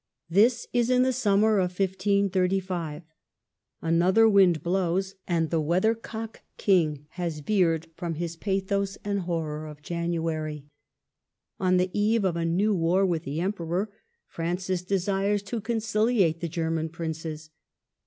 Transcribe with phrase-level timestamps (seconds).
[0.31, 3.03] This is in the summer of 1535.
[3.83, 9.83] Another wind blows, and the weathercock King has veered from his pathos and horror of
[9.83, 10.65] January.
[11.59, 13.91] On the eve of a new war with the Emperor,
[14.25, 17.51] Francis desires to conciliate the German princes.